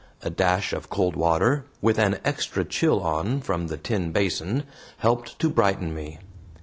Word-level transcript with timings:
A 0.23 0.31
dash 0.31 0.73
of 0.73 0.89
cold 0.89 1.15
water, 1.15 1.65
with 1.79 1.99
an 1.99 2.17
extra 2.25 2.65
chill 2.65 3.01
on 3.01 3.39
from 3.39 3.67
the 3.67 3.77
tin 3.77 4.11
basin, 4.11 4.63
helped 4.97 5.37
to 5.37 5.47
brighten 5.47 5.93
me. 5.93 6.17